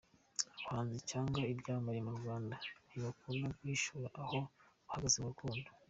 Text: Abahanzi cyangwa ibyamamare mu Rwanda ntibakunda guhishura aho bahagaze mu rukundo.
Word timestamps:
Abahanzi 0.57 0.97
cyangwa 1.11 1.49
ibyamamare 1.51 1.99
mu 2.07 2.11
Rwanda 2.19 2.55
ntibakunda 2.87 3.47
guhishura 3.57 4.07
aho 4.21 4.39
bahagaze 4.85 5.17
mu 5.21 5.29
rukundo. 5.33 5.67